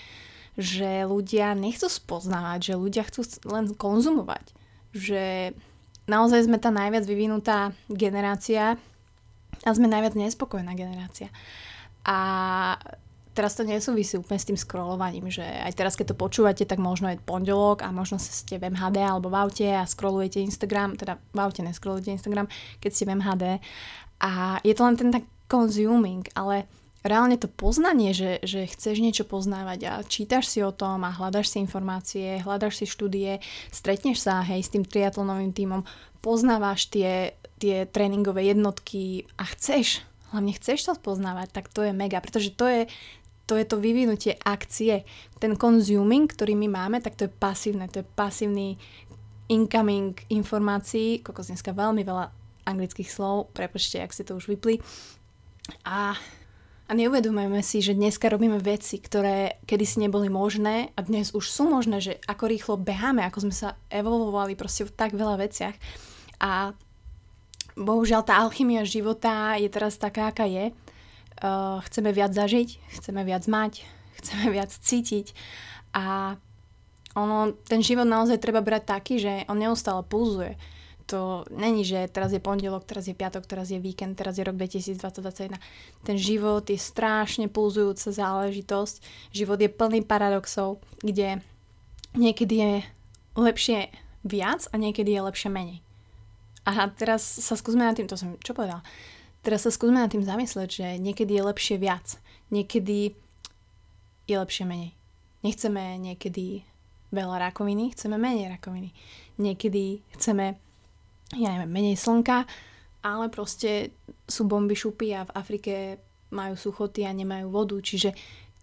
že 0.57 1.09
ľudia 1.09 1.57
nechcú 1.57 1.88
spoznávať, 1.88 2.73
že 2.73 2.81
ľudia 2.81 3.09
chcú 3.09 3.25
len 3.49 3.73
konzumovať 3.73 4.52
že 4.97 5.53
naozaj 6.09 6.49
sme 6.49 6.57
tá 6.57 6.73
najviac 6.73 7.05
vyvinutá 7.05 7.76
generácia 7.93 8.81
a 9.62 9.71
sme 9.71 9.91
najviac 9.91 10.17
nespokojná 10.17 10.73
generácia. 10.73 11.29
A 12.07 12.19
teraz 13.37 13.53
to 13.53 13.69
nesúvisí 13.69 14.17
úplne 14.17 14.41
s 14.41 14.49
tým 14.49 14.57
scrollovaním, 14.57 15.29
že 15.29 15.45
aj 15.45 15.76
teraz, 15.76 15.93
keď 15.93 16.17
to 16.17 16.17
počúvate, 16.17 16.65
tak 16.65 16.81
možno 16.81 17.12
je 17.12 17.21
pondelok 17.21 17.85
a 17.85 17.93
možno 17.93 18.17
ste 18.17 18.57
v 18.57 18.73
MHD 18.73 19.05
alebo 19.05 19.29
v 19.29 19.37
aute 19.37 19.69
a 19.69 19.85
scrollujete 19.85 20.41
Instagram, 20.41 20.97
teda 20.97 21.21
v 21.21 21.38
aute 21.45 21.61
nescrollujete 21.61 22.17
Instagram, 22.17 22.49
keď 22.81 22.91
ste 22.97 23.05
v 23.05 23.12
MHD. 23.21 23.45
A 24.25 24.62
je 24.65 24.73
to 24.73 24.83
len 24.88 24.97
ten 24.97 25.12
tak 25.12 25.29
consuming, 25.53 26.25
ale 26.33 26.65
reálne 27.03 27.37
to 27.37 27.50
poznanie, 27.50 28.17
že, 28.17 28.41
že 28.47 28.71
chceš 28.71 29.03
niečo 29.03 29.25
poznávať 29.29 29.81
a 29.88 29.93
čítaš 30.07 30.49
si 30.49 30.61
o 30.62 30.73
tom 30.73 31.05
a 31.05 31.12
hľadaš 31.12 31.53
si 31.53 31.59
informácie, 31.61 32.41
hľadaš 32.41 32.83
si 32.83 32.87
štúdie, 32.87 33.43
stretneš 33.69 34.25
sa 34.25 34.41
hej 34.47 34.65
s 34.65 34.73
tým 34.73 34.87
triatlonovým 34.87 35.53
tímom, 35.53 35.83
poznávaš 36.25 36.88
tie, 36.88 37.37
tie 37.61 37.85
tréningové 37.85 38.49
jednotky 38.50 39.29
a 39.37 39.45
chceš, 39.47 40.03
hlavne 40.33 40.53
chceš 40.57 40.88
to 40.88 40.93
spoznávať, 40.97 41.53
tak 41.53 41.67
to 41.71 41.85
je 41.85 41.93
mega, 41.93 42.23
pretože 42.23 42.55
to 42.55 42.67
je 42.67 42.83
to 43.47 43.55
je 43.55 43.62
to 43.62 43.79
vyvinutie 43.79 44.35
akcie. 44.43 45.07
Ten 45.38 45.55
consuming, 45.55 46.26
ktorý 46.26 46.59
my 46.59 46.67
máme, 46.67 46.99
tak 46.99 47.15
to 47.15 47.31
je 47.31 47.33
pasívne, 47.33 47.87
to 47.87 48.03
je 48.03 48.07
pasívny 48.19 48.75
incoming 49.47 50.19
informácií, 50.26 51.23
kokos 51.23 51.47
dneska 51.47 51.71
veľmi 51.71 52.03
veľa 52.03 52.26
anglických 52.67 53.07
slov, 53.07 53.55
prepočte, 53.55 54.03
ak 54.03 54.11
si 54.11 54.26
to 54.26 54.35
už 54.35 54.50
vypli. 54.50 54.83
A, 55.87 56.19
a 56.87 56.95
neuvedomujeme 56.95 57.59
si, 57.66 57.83
že 57.83 57.99
dneska 57.99 58.31
robíme 58.31 58.62
veci, 58.62 59.02
ktoré 59.02 59.59
kedysi 59.66 60.07
neboli 60.07 60.31
možné 60.31 60.95
a 60.95 61.02
dnes 61.02 61.35
už 61.35 61.50
sú 61.50 61.66
možné, 61.66 61.99
že 61.99 62.23
ako 62.31 62.45
rýchlo 62.47 62.75
beháme, 62.78 63.26
ako 63.26 63.50
sme 63.50 63.55
sa 63.55 63.75
evolvovali 63.90 64.55
proste 64.55 64.87
v 64.87 64.95
tak 64.95 65.11
veľa 65.19 65.43
veciach. 65.43 65.75
A 66.38 66.78
bohužiaľ 67.75 68.23
tá 68.23 68.38
alchymia 68.38 68.87
života 68.87 69.59
je 69.59 69.66
teraz 69.66 69.99
taká, 69.99 70.31
aká 70.31 70.47
je 70.47 70.71
uh, 70.71 71.83
chceme 71.90 72.14
viac 72.14 72.31
zažiť, 72.31 72.78
chceme 73.02 73.26
viac 73.26 73.45
mať, 73.50 73.83
chceme 74.23 74.55
viac 74.55 74.71
cítiť 74.71 75.35
a 75.90 76.38
ono, 77.16 77.57
ten 77.64 77.81
život 77.81 78.05
naozaj 78.05 78.38
treba 78.38 78.61
brať 78.61 78.83
taký, 78.85 79.14
že 79.16 79.33
on 79.49 79.57
neustále 79.57 80.05
pulzuje. 80.05 80.55
To 81.07 81.47
není, 81.55 81.87
že 81.87 82.11
teraz 82.11 82.35
je 82.35 82.43
pondelok, 82.43 82.83
teraz 82.83 83.07
je 83.07 83.15
piatok, 83.15 83.47
teraz 83.47 83.71
je 83.71 83.79
víkend, 83.79 84.19
teraz 84.19 84.39
je 84.39 84.43
rok 84.43 84.59
2021. 84.59 85.55
Ten 86.03 86.17
život 86.19 86.67
je 86.67 86.75
strašne 86.75 87.47
pulzujúca 87.47 88.11
záležitosť. 88.11 88.95
Život 89.31 89.59
je 89.63 89.71
plný 89.71 90.03
paradoxov, 90.03 90.83
kde 91.07 91.39
niekedy 92.19 92.55
je 92.59 92.73
lepšie 93.39 93.95
viac 94.27 94.67
a 94.73 94.75
niekedy 94.75 95.15
je 95.15 95.21
lepšie 95.23 95.47
menej. 95.47 95.79
A 96.67 96.91
teraz 96.91 97.23
sa 97.23 97.55
skúsme 97.55 97.87
na 97.87 97.95
tým, 97.95 98.11
to 98.11 98.19
som 98.19 98.35
čo 98.43 98.51
povedala. 98.51 98.83
Teraz 99.47 99.63
sa 99.63 99.71
skúsme 99.71 100.03
nad 100.03 100.11
tým 100.11 100.27
zamyslieť, 100.27 100.71
že 100.75 100.87
niekedy 100.99 101.39
je 101.39 101.47
lepšie 101.47 101.77
viac, 101.79 102.19
niekedy 102.51 103.15
je 104.27 104.35
lepšie 104.35 104.67
menej. 104.67 104.91
Nechceme 105.47 106.03
niekedy 106.03 106.67
veľa 107.15 107.39
rakoviny, 107.39 107.95
chceme 107.95 108.19
menej 108.19 108.59
rakoviny. 108.59 108.91
Niekedy 109.39 110.03
chceme, 110.19 110.59
ja 111.35 111.49
neviem, 111.56 111.73
menej 111.73 111.97
slnka, 111.99 112.47
ale 113.02 113.26
proste 113.30 113.95
sú 114.26 114.47
bomby 114.47 114.78
šupy 114.78 115.14
a 115.14 115.26
v 115.26 115.35
Afrike 115.35 115.75
majú 116.30 116.54
suchoty 116.59 117.06
a 117.06 117.14
nemajú 117.14 117.50
vodu, 117.50 117.78
čiže 117.78 118.14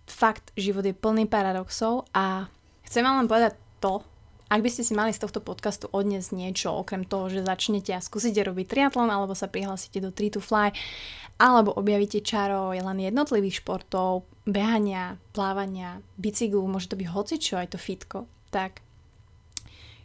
fakt 0.07 0.51
život 0.59 0.83
je 0.83 0.95
plný 0.95 1.27
paradoxov 1.31 2.07
a 2.11 2.47
chcem 2.83 3.03
vám 3.03 3.23
len 3.23 3.31
povedať 3.31 3.55
to, 3.79 4.03
ak 4.51 4.61
by 4.61 4.69
ste 4.69 4.85
si 4.85 4.93
mali 4.93 5.09
z 5.09 5.23
tohto 5.23 5.41
podcastu 5.41 5.89
odniesť 5.89 6.29
niečo, 6.37 6.69
okrem 6.75 7.07
toho, 7.07 7.25
že 7.31 7.41
začnete 7.41 7.89
a 7.95 8.03
skúsite 8.03 8.37
robiť 8.43 8.69
triatlon, 8.69 9.09
alebo 9.09 9.33
sa 9.33 9.49
prihlásite 9.49 9.97
do 9.97 10.13
3 10.13 10.37
to 10.37 10.41
Fly, 10.43 10.69
alebo 11.41 11.73
objavíte 11.73 12.21
čaro 12.21 12.69
len 12.69 12.99
jednotlivých 13.01 13.65
športov, 13.65 14.29
behania, 14.45 15.17
plávania, 15.33 16.05
bicyklu, 16.21 16.61
môže 16.69 16.91
to 16.91 16.99
byť 16.99 17.07
hocičo, 17.09 17.57
aj 17.57 17.73
to 17.73 17.79
fitko, 17.81 18.19
tak 18.53 18.85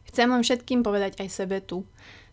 chcem 0.09 0.33
len 0.33 0.41
všetkým 0.41 0.81
povedať 0.81 1.21
aj 1.21 1.29
sebe 1.29 1.61
tu, 1.61 1.85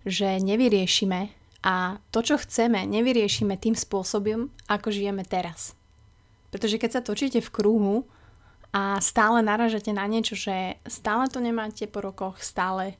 že 0.06 0.38
nevyriešime 0.40 1.34
a 1.66 1.98
to, 2.14 2.22
čo 2.22 2.38
chceme, 2.38 2.86
nevyriešime 2.86 3.58
tým 3.58 3.74
spôsobom, 3.74 4.54
ako 4.70 4.94
žijeme 4.94 5.26
teraz. 5.26 5.74
Pretože 6.54 6.78
keď 6.78 6.90
sa 6.94 7.02
točíte 7.02 7.42
v 7.42 7.50
kruhu, 7.52 7.98
a 8.76 9.00
stále 9.00 9.40
naražate 9.40 9.96
na 9.96 10.04
niečo, 10.04 10.36
že 10.36 10.76
stále 10.84 11.32
to 11.32 11.40
nemáte 11.40 11.88
po 11.88 12.04
rokoch, 12.04 12.44
stále 12.44 13.00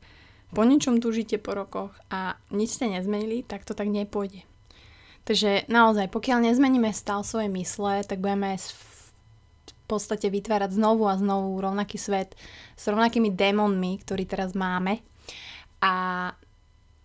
po 0.56 0.64
niečom 0.64 1.04
tužíte 1.04 1.36
po 1.36 1.52
rokoch 1.52 1.92
a 2.08 2.40
nič 2.48 2.80
ste 2.80 2.88
nezmenili, 2.88 3.44
tak 3.44 3.68
to 3.68 3.76
tak 3.76 3.92
nepôjde. 3.92 4.48
Takže 5.28 5.68
naozaj, 5.68 6.08
pokiaľ 6.16 6.48
nezmeníme 6.48 6.96
stav 6.96 7.28
svojej 7.28 7.52
mysle, 7.52 8.08
tak 8.08 8.24
budeme 8.24 8.56
v 8.56 8.72
podstate 9.92 10.32
vytvárať 10.32 10.80
znovu 10.80 11.12
a 11.12 11.20
znovu 11.20 11.60
rovnaký 11.60 12.00
svet 12.00 12.40
s 12.80 12.88
rovnakými 12.88 13.36
démonmi, 13.36 14.00
ktorý 14.00 14.24
teraz 14.24 14.56
máme. 14.56 15.04
A 15.84 16.32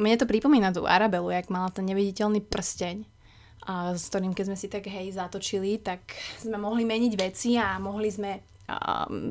mne 0.00 0.16
to 0.16 0.25
pripomína 0.25 0.73
tú 0.73 0.88
Arabelu, 0.88 1.28
jak 1.28 1.52
mala 1.52 1.69
ten 1.69 1.85
neviditeľný 1.85 2.40
prsteň, 2.40 3.04
a 3.69 3.92
s 3.92 4.09
ktorým 4.09 4.33
keď 4.33 4.45
sme 4.49 4.57
si 4.57 4.73
tak 4.73 4.88
hej 4.88 5.12
zatočili, 5.12 5.76
tak 5.76 6.00
sme 6.40 6.57
mohli 6.57 6.88
meniť 6.88 7.12
veci 7.21 7.61
a 7.61 7.76
mohli 7.76 8.09
sme 8.09 8.40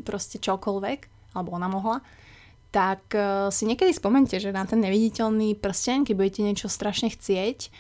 proste 0.06 0.38
čokoľvek, 0.38 1.00
alebo 1.34 1.50
ona 1.56 1.66
mohla, 1.72 1.98
tak 2.70 3.02
uh, 3.18 3.50
si 3.50 3.66
niekedy 3.66 3.90
spomente, 3.96 4.38
že 4.38 4.54
na 4.54 4.62
ten 4.68 4.78
neviditeľný 4.78 5.58
prsten, 5.58 6.06
keď 6.06 6.14
budete 6.14 6.42
niečo 6.46 6.70
strašne 6.70 7.10
chcieť, 7.10 7.74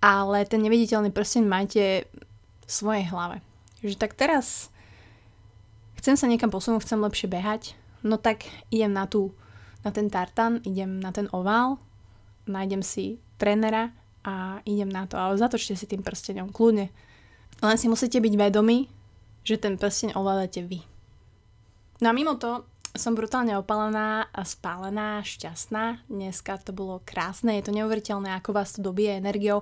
ale 0.00 0.48
ten 0.48 0.64
neviditeľný 0.64 1.12
prsten 1.12 1.44
máte 1.44 2.08
v 2.64 2.70
svojej 2.70 3.04
hlave. 3.12 3.44
Že 3.84 4.00
tak 4.00 4.16
teraz 4.16 4.72
chcem 6.00 6.16
sa 6.16 6.30
niekam 6.30 6.48
posunúť, 6.48 6.88
chcem 6.88 7.02
lepšie 7.02 7.28
behať, 7.28 7.76
no 8.00 8.16
tak 8.16 8.48
idem 8.72 8.94
na, 8.94 9.04
tú, 9.04 9.36
na 9.84 9.92
ten 9.92 10.08
tartan, 10.08 10.64
idem 10.64 10.96
na 10.96 11.12
ten 11.12 11.28
ovál, 11.36 11.76
nájdem 12.46 12.82
si 12.82 13.20
trénera 13.36 13.92
a 14.26 14.58
idem 14.66 14.90
na 14.90 15.06
to. 15.06 15.14
Ale 15.14 15.38
zatočte 15.38 15.78
si 15.78 15.86
tým 15.86 16.02
prstenom, 16.02 16.50
kľudne. 16.50 16.90
Len 17.62 17.76
si 17.78 17.86
musíte 17.86 18.18
byť 18.18 18.34
vedomí, 18.34 18.90
že 19.46 19.60
ten 19.60 19.78
prsteň 19.78 20.18
ovládate 20.18 20.66
vy. 20.66 20.82
No 22.02 22.10
a 22.10 22.16
mimo 22.16 22.36
to 22.36 22.66
som 22.96 23.12
brutálne 23.12 23.52
opalená 23.54 24.28
a 24.32 24.42
spálená, 24.42 25.20
šťastná. 25.20 26.08
Dneska 26.08 26.56
to 26.64 26.72
bolo 26.72 27.04
krásne, 27.04 27.60
je 27.60 27.68
to 27.68 27.76
neuveriteľné, 27.76 28.32
ako 28.40 28.56
vás 28.56 28.72
to 28.72 28.80
dobije 28.80 29.20
energiou. 29.20 29.60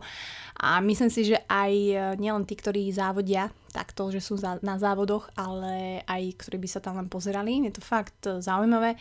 A 0.54 0.78
myslím 0.78 1.10
si, 1.10 1.34
že 1.34 1.42
aj 1.50 1.72
e, 1.74 1.94
nielen 2.22 2.46
tí, 2.46 2.54
ktorí 2.54 2.86
závodia 2.94 3.50
takto, 3.74 4.06
že 4.14 4.22
sú 4.22 4.38
na 4.62 4.78
závodoch, 4.78 5.28
ale 5.34 6.06
aj 6.06 6.22
ktorí 6.46 6.62
by 6.62 6.68
sa 6.70 6.80
tam 6.80 6.94
len 6.94 7.10
pozerali. 7.10 7.58
Je 7.66 7.74
to 7.74 7.82
fakt 7.82 8.22
e, 8.24 8.38
zaujímavé 8.38 8.94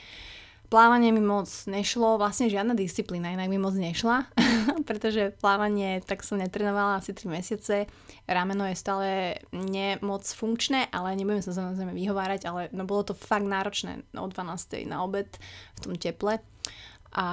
plávanie 0.73 1.13
mi 1.13 1.21
moc 1.21 1.45
nešlo, 1.69 2.17
vlastne 2.17 2.49
žiadna 2.49 2.73
disciplína 2.73 3.37
inak 3.37 3.45
mi 3.45 3.61
moc 3.61 3.77
nešla, 3.77 4.25
pretože 4.89 5.29
plávanie 5.37 6.01
tak 6.01 6.25
som 6.25 6.41
netrenovala 6.41 6.97
asi 6.97 7.13
3 7.13 7.29
mesiace, 7.29 7.85
rameno 8.25 8.65
je 8.65 8.73
stále 8.73 9.07
nemoc 9.53 10.25
funkčné, 10.25 10.89
ale 10.89 11.13
nebudem 11.13 11.45
sa 11.45 11.53
samozrejme 11.53 11.93
vyhovárať, 11.93 12.49
ale 12.49 12.73
no 12.73 12.89
bolo 12.89 13.05
to 13.05 13.13
fakt 13.13 13.45
náročné 13.45 14.01
o 14.17 14.25
12. 14.25 14.89
na 14.89 15.05
obed 15.05 15.29
v 15.77 15.79
tom 15.85 15.93
teple 15.93 16.41
a 17.13 17.27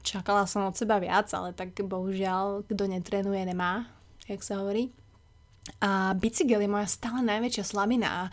čakala 0.00 0.48
som 0.48 0.64
od 0.64 0.72
seba 0.72 0.96
viac, 0.96 1.28
ale 1.36 1.52
tak 1.52 1.76
bohužiaľ, 1.76 2.64
kto 2.72 2.88
netrenuje, 2.88 3.44
nemá, 3.44 3.84
jak 4.24 4.40
sa 4.40 4.64
hovorí. 4.64 4.88
A 5.84 6.16
bicykel 6.16 6.64
je 6.64 6.72
moja 6.72 6.88
stále 6.88 7.20
najväčšia 7.20 7.64
slabina 7.68 8.32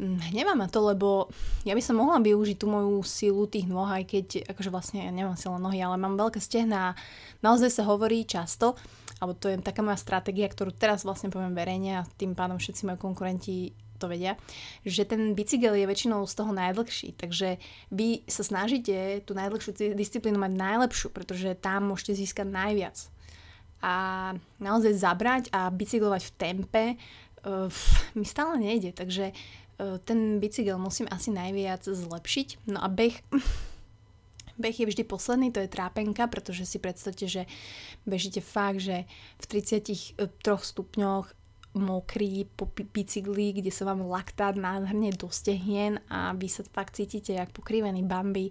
hnevá 0.00 0.56
ma 0.56 0.66
to, 0.66 0.80
lebo 0.80 1.28
ja 1.68 1.76
by 1.76 1.82
som 1.84 2.00
mohla 2.00 2.16
využiť 2.24 2.56
tú 2.56 2.66
moju 2.72 3.04
silu 3.04 3.44
tých 3.44 3.68
nôh, 3.68 3.84
aj 3.84 4.08
keď, 4.08 4.26
akože 4.48 4.72
vlastne 4.72 5.04
ja 5.04 5.12
nemám 5.12 5.36
silné 5.36 5.60
nohy, 5.60 5.78
ale 5.84 6.00
mám 6.00 6.16
veľké 6.16 6.40
stehná. 6.40 6.96
Naozaj 7.44 7.68
sa 7.68 7.82
hovorí 7.84 8.24
často, 8.24 8.80
alebo 9.20 9.36
to 9.36 9.52
je 9.52 9.60
taká 9.60 9.84
moja 9.84 10.00
stratégia, 10.00 10.48
ktorú 10.48 10.72
teraz 10.72 11.04
vlastne 11.04 11.28
poviem 11.28 11.52
verejne 11.52 12.00
a 12.00 12.08
tým 12.16 12.32
pádom 12.32 12.56
všetci 12.56 12.88
moji 12.88 12.98
konkurenti 12.98 13.56
to 14.00 14.08
vedia, 14.08 14.40
že 14.80 15.04
ten 15.04 15.36
bicykel 15.36 15.76
je 15.76 15.84
väčšinou 15.84 16.24
z 16.24 16.32
toho 16.32 16.56
najdlhší, 16.56 17.20
takže 17.20 17.60
vy 17.92 18.24
sa 18.24 18.40
snažíte 18.40 19.20
tú 19.28 19.36
najdlhšiu 19.36 19.92
disciplínu 19.92 20.40
mať 20.40 20.56
najlepšiu, 20.56 21.12
pretože 21.12 21.52
tam 21.60 21.92
môžete 21.92 22.16
získať 22.24 22.48
najviac. 22.48 22.96
A 23.84 23.94
naozaj 24.56 24.96
zabrať 24.96 25.44
a 25.52 25.68
bicyklovať 25.68 26.22
v 26.24 26.34
tempe 26.40 26.84
uh, 27.44 27.68
mi 28.16 28.24
stále 28.24 28.56
nejde, 28.56 28.96
takže 28.96 29.36
ten 30.04 30.40
bicykel 30.40 30.78
musím 30.78 31.08
asi 31.10 31.30
najviac 31.30 31.84
zlepšiť. 31.84 32.68
No 32.68 32.80
a 32.80 32.88
beh, 32.88 33.16
beh 34.62 34.76
je 34.76 34.86
vždy 34.86 35.02
posledný, 35.04 35.52
to 35.52 35.60
je 35.60 35.72
trápenka, 35.72 36.26
pretože 36.26 36.68
si 36.68 36.78
predstavte, 36.78 37.28
že 37.28 37.48
bežíte 38.04 38.44
fakt, 38.44 38.80
že 38.84 39.08
v 39.40 39.44
33 39.46 40.16
stupňoch 40.44 41.26
mokrý 41.70 42.50
po 42.58 42.66
bicykli, 42.66 43.54
kde 43.54 43.70
sa 43.70 43.86
vám 43.86 44.02
laktát 44.02 44.58
nádherne 44.58 45.14
do 45.14 45.30
stehien 45.30 46.02
a 46.10 46.34
vy 46.34 46.50
sa 46.50 46.66
fakt 46.66 46.98
cítite 46.98 47.38
jak 47.38 47.54
pokrivený 47.54 48.02
bambi 48.02 48.50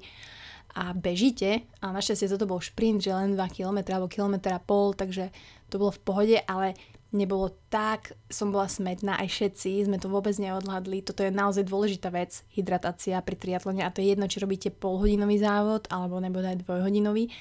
a 0.77 0.95
bežíte 0.95 1.67
a 1.83 1.91
našťastie 1.91 2.31
toto 2.31 2.47
bol 2.47 2.63
šprint, 2.63 3.03
že 3.03 3.11
len 3.11 3.35
2 3.35 3.41
km 3.51 3.83
alebo 3.91 4.07
kilometra 4.07 4.61
pol, 4.63 4.95
takže 4.95 5.33
to 5.67 5.81
bolo 5.81 5.91
v 5.91 6.03
pohode, 6.05 6.37
ale 6.47 6.79
nebolo 7.09 7.57
tak, 7.73 8.13
som 8.29 8.53
bola 8.53 8.69
smetná, 8.69 9.17
aj 9.17 9.29
všetci 9.33 9.89
sme 9.89 9.97
to 9.97 10.11
vôbec 10.11 10.37
neodhľadli. 10.37 11.01
Toto 11.01 11.25
je 11.25 11.33
naozaj 11.33 11.65
dôležitá 11.65 12.13
vec, 12.13 12.45
hydratácia 12.53 13.17
pri 13.25 13.35
triatlone 13.35 13.81
a 13.81 13.89
to 13.89 14.05
je 14.05 14.13
jedno, 14.13 14.29
či 14.29 14.41
robíte 14.41 14.69
polhodinový 14.69 15.41
závod 15.41 15.89
alebo 15.89 16.21
nebo 16.21 16.41
aj 16.41 16.61
dvojhodinový. 16.61 17.33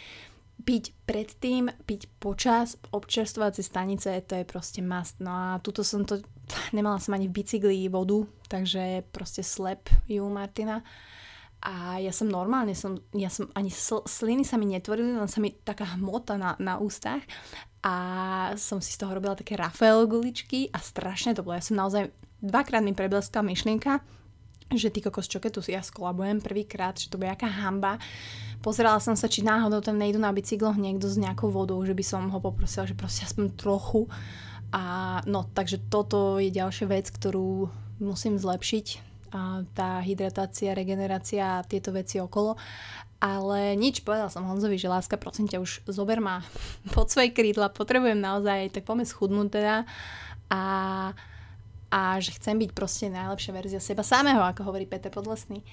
Piť 0.58 0.90
predtým, 1.06 1.70
piť 1.86 2.10
počas 2.18 2.80
občerstvovacie 2.90 3.62
stanice, 3.62 4.10
to 4.26 4.40
je 4.40 4.44
proste 4.48 4.80
must. 4.82 5.20
No 5.22 5.30
a 5.30 5.46
tuto 5.60 5.84
som 5.84 6.02
to, 6.08 6.24
nemala 6.76 6.96
som 6.98 7.14
ani 7.14 7.28
v 7.28 7.36
bicykli 7.36 7.86
vodu, 7.92 8.24
takže 8.48 9.04
proste 9.12 9.44
slep 9.44 9.92
ju 10.08 10.24
Martina. 10.32 10.80
A 11.58 11.98
ja 11.98 12.14
som 12.14 12.30
normálne, 12.30 12.70
som, 12.78 13.02
ja 13.10 13.26
som 13.26 13.50
ani 13.58 13.66
sl- 13.66 14.06
sliny 14.06 14.46
sa 14.46 14.54
mi 14.54 14.70
netvorili, 14.70 15.18
len 15.18 15.26
sa 15.26 15.42
mi 15.42 15.50
taká 15.50 15.98
hmota 15.98 16.38
na, 16.38 16.54
na 16.62 16.78
ústach 16.78 17.18
a 17.82 17.96
som 18.58 18.82
si 18.82 18.90
z 18.90 18.98
toho 18.98 19.14
robila 19.14 19.38
také 19.38 19.54
Rafael 19.54 20.06
guličky 20.10 20.66
a 20.74 20.82
strašne 20.82 21.34
to 21.34 21.46
bolo. 21.46 21.58
Ja 21.58 21.64
som 21.64 21.78
naozaj 21.78 22.10
dvakrát 22.42 22.82
mi 22.82 22.90
prebleskla 22.94 23.42
myšlienka, 23.42 24.02
že 24.74 24.92
ty 24.92 25.00
kokos, 25.00 25.30
čo 25.30 25.40
tu 25.40 25.62
ja 25.64 25.80
skolabujem 25.80 26.44
prvýkrát, 26.44 26.98
že 26.98 27.08
to 27.08 27.16
bude 27.16 27.32
aká 27.32 27.48
hamba. 27.48 27.96
Pozerala 28.60 28.98
som 29.00 29.14
sa, 29.14 29.30
či 29.30 29.46
náhodou 29.46 29.80
tam 29.80 29.96
nejdu 29.96 30.18
na 30.18 30.34
bicykloch 30.34 30.76
niekto 30.76 31.06
s 31.08 31.16
nejakou 31.16 31.48
vodou, 31.48 31.78
že 31.86 31.94
by 31.94 32.04
som 32.04 32.28
ho 32.28 32.38
poprosila, 32.42 32.84
že 32.84 32.98
proste 32.98 33.24
aspoň 33.24 33.54
trochu. 33.56 34.10
A 34.74 35.18
no, 35.24 35.48
takže 35.56 35.80
toto 35.88 36.36
je 36.36 36.52
ďalšia 36.52 36.90
vec, 36.90 37.08
ktorú 37.08 37.72
musím 38.02 38.36
zlepšiť. 38.36 39.07
Tá 39.74 40.00
hydratácia, 40.00 40.76
regenerácia 40.76 41.60
a 41.60 41.66
tieto 41.66 41.92
veci 41.92 42.18
okolo. 42.18 42.56
Ale 43.18 43.74
nič, 43.74 44.06
povedal 44.06 44.30
som 44.30 44.46
Honzovi, 44.46 44.78
že 44.78 44.86
láska, 44.86 45.18
prosím 45.18 45.50
ťa, 45.50 45.58
už 45.58 45.82
zober 45.90 46.22
ma 46.22 46.46
pod 46.94 47.10
svoje 47.10 47.34
krídla, 47.34 47.74
potrebujem 47.74 48.18
naozaj, 48.18 48.70
tak 48.70 48.86
poďme 48.86 49.04
schudnúť 49.04 49.48
teda. 49.50 49.76
A 50.48 50.62
a 51.88 52.20
že 52.20 52.36
chcem 52.36 52.60
byť 52.60 52.70
proste 52.76 53.08
najlepšia 53.08 53.52
verzia 53.56 53.80
seba 53.80 54.04
samého, 54.04 54.44
ako 54.44 54.68
hovorí 54.68 54.84
Peter 54.84 55.08
Podlesný. 55.08 55.64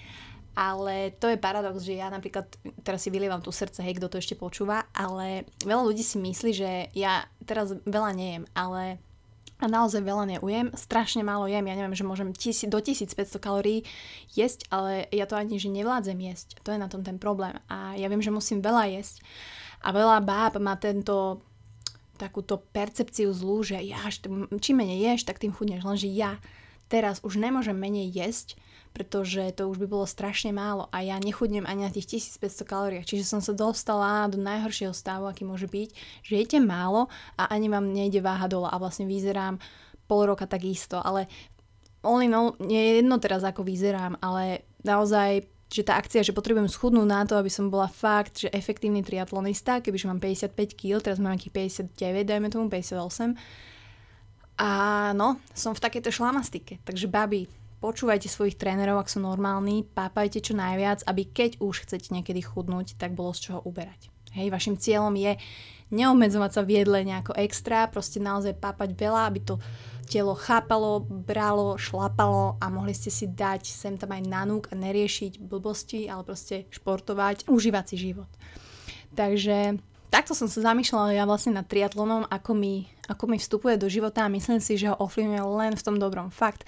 Ale 0.55 1.11
to 1.19 1.27
je 1.27 1.35
paradox, 1.35 1.83
že 1.83 1.99
ja 1.99 2.07
napríklad, 2.07 2.47
teraz 2.87 3.03
si 3.03 3.11
vylievam 3.11 3.43
tu 3.43 3.51
srdce, 3.51 3.83
hej, 3.83 3.99
kto 3.99 4.07
to 4.07 4.23
ešte 4.23 4.39
počúva, 4.39 4.87
ale 4.95 5.43
veľa 5.67 5.83
ľudí 5.83 5.99
si 5.99 6.15
myslí, 6.15 6.51
že 6.55 6.71
ja 6.95 7.27
teraz 7.43 7.75
veľa 7.83 8.15
nejem, 8.15 8.47
ale 8.55 9.03
a 9.55 9.71
naozaj 9.71 10.03
veľa 10.03 10.35
neujem, 10.35 10.67
strašne 10.75 11.23
málo 11.23 11.47
jem, 11.47 11.63
ja 11.63 11.79
neviem, 11.79 11.95
že 11.95 12.03
môžem 12.03 12.35
tisí, 12.35 12.67
do 12.67 12.75
1500 12.83 13.15
kalórií 13.39 13.87
jesť, 14.35 14.67
ale 14.67 15.07
ja 15.15 15.23
to 15.23 15.39
ani, 15.39 15.55
že 15.55 15.71
nevládzem 15.71 16.19
jesť, 16.19 16.59
to 16.59 16.75
je 16.75 16.79
na 16.79 16.91
tom 16.91 17.07
ten 17.07 17.15
problém. 17.15 17.55
A 17.71 17.95
ja 17.95 18.11
viem, 18.11 18.19
že 18.19 18.35
musím 18.35 18.59
veľa 18.59 18.91
jesť. 18.99 19.23
A 19.79 19.95
veľa 19.95 20.19
báb 20.27 20.59
má 20.59 20.75
tento 20.75 21.39
takúto 22.19 22.59
percepciu 22.59 23.31
zlú, 23.31 23.63
že 23.63 23.79
ja, 23.79 23.99
čím 24.59 24.75
menej 24.83 25.13
ješ, 25.13 25.27
tak 25.27 25.39
tým 25.39 25.55
chudneš. 25.55 25.83
Lenže 25.83 26.09
ja 26.11 26.35
teraz 26.89 27.21
už 27.25 27.37
nemôžem 27.41 27.75
menej 27.75 28.11
jesť, 28.13 28.59
pretože 28.95 29.51
to 29.59 29.67
už 29.67 29.83
by 29.83 29.87
bolo 29.91 30.07
strašne 30.07 30.55
málo 30.55 30.87
a 30.87 31.03
ja 31.03 31.19
nechudnem 31.19 31.67
ani 31.67 31.83
na 31.83 31.91
tých 31.91 32.15
1500 32.39 32.63
kalóriách. 32.63 33.05
Čiže 33.05 33.27
som 33.27 33.41
sa 33.43 33.51
dostala 33.51 34.23
do 34.31 34.39
najhoršieho 34.39 34.95
stavu, 34.95 35.27
aký 35.27 35.43
môže 35.43 35.67
byť, 35.67 35.89
že 36.23 36.33
jete 36.39 36.63
málo 36.63 37.11
a 37.35 37.51
ani 37.51 37.67
vám 37.67 37.91
nejde 37.91 38.23
váha 38.23 38.47
dole 38.47 38.71
a 38.71 38.79
vlastne 38.79 39.03
vyzerám 39.03 39.59
pol 40.07 40.31
roka 40.31 40.47
takisto, 40.47 41.03
ale 41.03 41.27
all 42.05 42.23
in 42.23 42.31
nie 42.63 42.79
je 42.79 42.91
jedno 43.01 43.19
teraz, 43.19 43.43
ako 43.43 43.65
vyzerám, 43.65 44.15
ale 44.23 44.63
naozaj 44.85 45.43
že 45.65 45.81
tá 45.81 45.97
akcia, 45.97 46.21
že 46.21 46.31
potrebujem 46.31 46.69
schudnúť 46.69 47.07
na 47.09 47.25
to, 47.25 47.35
aby 47.35 47.49
som 47.49 47.73
bola 47.73 47.89
fakt, 47.89 48.45
že 48.45 48.53
efektívny 48.53 49.01
triatlonista, 49.01 49.81
kebyže 49.81 50.07
mám 50.07 50.21
55 50.21 50.55
kg, 50.77 51.01
teraz 51.01 51.17
mám 51.17 51.35
nejakých 51.35 51.89
59, 51.89 52.31
dajme 52.31 52.47
tomu 52.53 52.69
58. 52.69 53.35
A 54.55 55.11
no, 55.11 55.39
som 55.51 55.75
v 55.75 55.83
takejto 55.83 56.15
šlamastike. 56.15 56.79
Takže 56.87 57.11
babi, 57.11 57.51
počúvajte 57.83 58.31
svojich 58.31 58.55
trénerov, 58.55 59.03
ak 59.03 59.11
sú 59.11 59.19
normálni, 59.19 59.83
pápajte 59.83 60.39
čo 60.39 60.55
najviac, 60.55 61.03
aby 61.03 61.27
keď 61.27 61.59
už 61.59 61.83
chcete 61.83 62.15
niekedy 62.15 62.39
chudnúť, 62.39 62.95
tak 62.95 63.13
bolo 63.13 63.35
z 63.35 63.51
čoho 63.51 63.59
uberať. 63.67 64.09
Hej, 64.35 64.51
vašim 64.51 64.75
cieľom 64.75 65.15
je 65.15 65.39
neobmedzovať 65.95 66.51
sa 66.51 66.61
v 66.63 66.83
jedle 66.83 66.99
nejako 67.07 67.39
extra, 67.39 67.87
proste 67.87 68.19
naozaj 68.19 68.59
pápať 68.59 68.91
veľa, 68.95 69.31
aby 69.31 69.39
to 69.43 69.55
telo 70.05 70.35
chápalo, 70.37 71.01
bralo, 71.01 71.79
šlapalo 71.79 72.59
a 72.61 72.65
mohli 72.69 72.93
ste 72.93 73.09
si 73.09 73.25
dať 73.31 73.65
sem 73.65 73.95
tam 73.97 74.13
aj 74.13 74.23
nanúk 74.27 74.63
a 74.69 74.77
neriešiť 74.77 75.41
blbosti, 75.41 76.05
ale 76.11 76.27
proste 76.27 76.67
športovať, 76.69 77.49
užívať 77.49 77.85
si 77.89 77.95
život. 78.11 78.29
Takže 79.15 79.79
takto 80.15 80.31
som 80.31 80.47
sa 80.47 80.71
zamýšľala 80.71 81.11
ja 81.11 81.27
vlastne 81.27 81.59
nad 81.59 81.67
triatlonom, 81.67 82.23
ako 82.31 82.55
mi, 82.55 82.87
ako 83.11 83.27
mi 83.27 83.35
vstupuje 83.35 83.75
do 83.75 83.91
života 83.91 84.23
a 84.23 84.31
myslím 84.31 84.63
si, 84.63 84.79
že 84.79 84.87
ho 84.87 84.95
ovplyvňuje 84.95 85.43
len 85.43 85.73
v 85.75 85.83
tom 85.83 85.99
dobrom. 85.99 86.31
Fakt, 86.31 86.63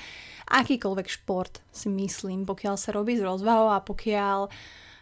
akýkoľvek 0.51 1.07
šport 1.07 1.63
si 1.71 1.87
myslím, 1.87 2.43
pokiaľ 2.43 2.75
sa 2.75 2.91
robí 2.91 3.15
z 3.15 3.23
rozvahou 3.23 3.71
a 3.71 3.79
pokiaľ 3.79 4.51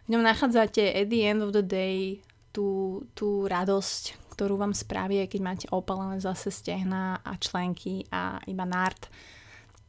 v 0.06 0.08
ňom 0.14 0.22
nachádzate 0.22 0.94
at 0.94 1.10
the 1.10 1.26
end 1.26 1.42
of 1.42 1.58
the 1.58 1.66
day 1.66 2.22
tú, 2.54 3.02
tú 3.18 3.50
radosť, 3.50 4.30
ktorú 4.38 4.62
vám 4.62 4.78
spraví, 4.78 5.26
keď 5.26 5.42
máte 5.42 5.66
opalené 5.74 6.22
zase 6.22 6.54
stehna 6.54 7.26
a 7.26 7.34
členky 7.42 8.06
a 8.14 8.38
iba 8.46 8.70
nárt, 8.70 9.10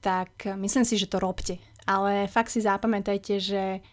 tak 0.00 0.48
myslím 0.56 0.88
si, 0.88 0.96
že 0.96 1.12
to 1.12 1.20
robte. 1.20 1.60
Ale 1.84 2.24
fakt 2.24 2.48
si 2.48 2.64
zapamätajte, 2.64 3.36
že, 3.36 3.84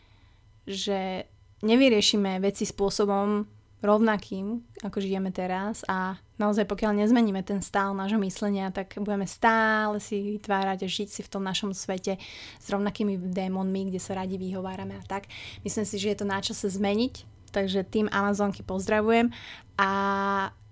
že 0.63 1.27
nevyriešime 1.59 2.39
veci 2.39 2.63
spôsobom 2.63 3.52
rovnakým, 3.83 4.63
ako 4.79 5.03
žijeme 5.03 5.29
teraz 5.35 5.83
a 5.91 6.15
naozaj 6.39 6.63
pokiaľ 6.65 7.03
nezmeníme 7.03 7.43
ten 7.43 7.59
stav 7.59 7.91
nášho 7.91 8.17
myslenia, 8.23 8.71
tak 8.71 8.95
budeme 9.03 9.27
stále 9.27 9.99
si 9.99 10.39
vytvárať 10.39 10.87
a 10.87 10.91
žiť 10.91 11.09
si 11.11 11.21
v 11.21 11.31
tom 11.31 11.43
našom 11.43 11.75
svete 11.75 12.15
s 12.57 12.65
rovnakými 12.71 13.19
démonmi, 13.19 13.91
kde 13.91 13.99
sa 13.99 14.15
radi 14.15 14.39
vyhovárame 14.39 14.95
a 14.95 15.03
tak. 15.03 15.27
Myslím 15.67 15.83
si, 15.83 15.99
že 15.99 16.15
je 16.15 16.17
to 16.23 16.25
na 16.25 16.39
čase 16.39 16.71
zmeniť 16.71 17.33
takže 17.53 17.85
tým 17.85 18.09
Amazonky 18.09 18.65
pozdravujem 18.65 19.29
a 19.77 19.89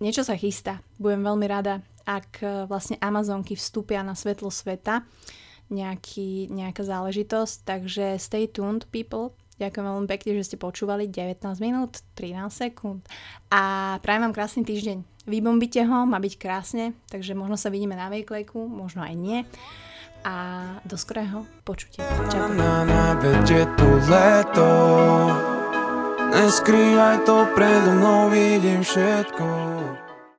niečo 0.02 0.26
sa 0.26 0.34
chystá. 0.34 0.82
Budem 0.98 1.22
veľmi 1.22 1.46
rada, 1.46 1.86
ak 2.10 2.42
e, 2.42 2.66
vlastne 2.66 2.98
Amazonky 2.98 3.54
vstúpia 3.54 4.02
na 4.02 4.18
svetlo 4.18 4.50
sveta, 4.50 5.06
nejaký, 5.70 6.50
nejaká 6.52 6.84
záležitosť, 6.84 7.56
takže 7.64 8.06
stay 8.18 8.50
tuned 8.50 8.90
people. 8.90 9.38
Ďakujem 9.62 9.86
veľmi 9.86 10.10
pekne, 10.10 10.32
že 10.42 10.48
ste 10.50 10.58
počúvali 10.58 11.06
19 11.06 11.46
minút, 11.62 12.02
13 12.18 12.50
sekúnd 12.50 13.06
a 13.54 13.96
prajem 14.02 14.26
vám 14.26 14.34
krásny 14.34 14.66
týždeň. 14.66 15.06
Vybombite 15.30 15.86
ho, 15.86 16.10
má 16.10 16.18
byť 16.18 16.34
krásne, 16.42 16.98
takže 17.14 17.38
možno 17.38 17.62
sa 17.62 17.70
vidíme 17.70 17.94
na 17.94 18.10
Vejkleku, 18.10 18.58
možno 18.66 19.06
aj 19.06 19.14
nie 19.14 19.46
a 20.26 20.34
do 20.82 20.98
skorého 20.98 21.46
počutia. 21.62 22.02
Čau. 22.34 22.50
Neskrývaj 26.32 27.18
to, 27.30 27.46
predo 27.54 27.92
mnou 28.02 28.34
vidím 28.34 28.82
všetko 28.82 29.71